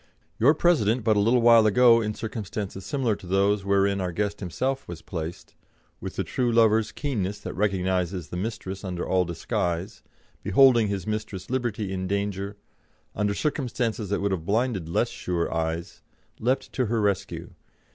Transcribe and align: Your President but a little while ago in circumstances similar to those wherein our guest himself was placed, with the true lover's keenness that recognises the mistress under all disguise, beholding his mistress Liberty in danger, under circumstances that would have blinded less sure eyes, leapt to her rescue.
Your 0.39 0.55
President 0.55 1.03
but 1.03 1.15
a 1.15 1.19
little 1.19 1.43
while 1.43 1.67
ago 1.67 2.01
in 2.01 2.15
circumstances 2.15 2.83
similar 2.83 3.15
to 3.17 3.27
those 3.27 3.63
wherein 3.63 4.01
our 4.01 4.11
guest 4.11 4.39
himself 4.39 4.87
was 4.87 5.03
placed, 5.03 5.53
with 5.99 6.15
the 6.15 6.23
true 6.23 6.51
lover's 6.51 6.91
keenness 6.91 7.37
that 7.41 7.53
recognises 7.53 8.29
the 8.29 8.35
mistress 8.35 8.83
under 8.83 9.07
all 9.07 9.25
disguise, 9.25 10.01
beholding 10.41 10.87
his 10.87 11.05
mistress 11.05 11.51
Liberty 11.51 11.93
in 11.93 12.07
danger, 12.07 12.57
under 13.15 13.35
circumstances 13.35 14.09
that 14.09 14.21
would 14.21 14.31
have 14.31 14.43
blinded 14.43 14.89
less 14.89 15.09
sure 15.09 15.53
eyes, 15.53 16.01
leapt 16.39 16.73
to 16.73 16.87
her 16.87 16.99
rescue. 16.99 17.51